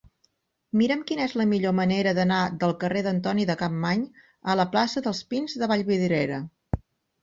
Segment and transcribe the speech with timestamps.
[0.79, 4.05] Mira'm quina és la millor manera d'anar del carrer d'Antoni de Capmany
[4.55, 6.47] a la plaça dels Pins de Vallvidrera.